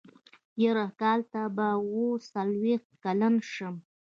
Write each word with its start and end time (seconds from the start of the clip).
يره 0.63 0.85
کال 1.01 1.19
ته 1.31 1.41
به 1.55 1.67
اوه 1.81 2.21
څلوېښت 2.31 2.89
کلن 3.03 3.35
شم. 3.51 3.75